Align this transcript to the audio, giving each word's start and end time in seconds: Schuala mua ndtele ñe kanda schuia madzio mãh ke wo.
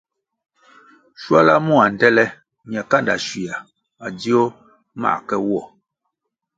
Schuala 1.19 1.55
mua 1.65 1.83
ndtele 1.91 2.25
ñe 2.71 2.81
kanda 2.89 3.15
schuia 3.23 3.55
madzio 3.99 4.41
mãh 5.01 5.19
ke 5.27 5.37
wo. 5.47 5.61